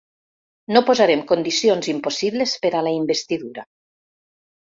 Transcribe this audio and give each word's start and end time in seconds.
No 0.75 0.81
posarem 0.87 1.21
condicions 1.31 1.89
impossibles 1.93 2.55
per 2.65 2.73
a 2.79 2.83
la 2.89 2.95
investidura. 3.01 3.69